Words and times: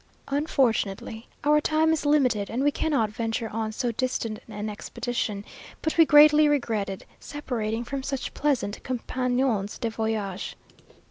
Unfortunately, 0.29 1.27
our 1.43 1.61
time 1.61 1.93
is 1.93 2.07
limited, 2.07 2.49
and 2.49 2.63
we 2.63 2.71
cannot 2.71 3.11
venture 3.11 3.47
on 3.49 3.71
so 3.71 3.91
distant 3.91 4.39
an 4.49 4.67
expedition; 4.67 5.45
but 5.83 5.95
we 5.95 6.07
greatly 6.07 6.47
regretted 6.47 7.05
separating 7.19 7.83
from 7.83 8.01
such 8.01 8.33
pleasant 8.33 8.83
compagnons 8.83 9.77
de 9.77 9.91
voyage. 9.91 10.57